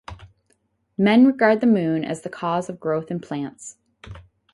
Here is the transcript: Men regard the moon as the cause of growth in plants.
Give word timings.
Men 0.97 1.27
regard 1.27 1.61
the 1.61 1.67
moon 1.67 2.03
as 2.03 2.23
the 2.23 2.29
cause 2.31 2.69
of 2.69 2.79
growth 2.79 3.11
in 3.11 3.19
plants. 3.19 3.77